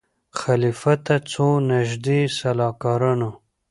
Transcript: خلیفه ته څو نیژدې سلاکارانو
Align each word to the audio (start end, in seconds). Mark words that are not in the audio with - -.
خلیفه 0.39 0.93
ته 1.05 1.15
څو 1.31 1.47
نیژدې 1.69 2.19
سلاکارانو 2.37 3.29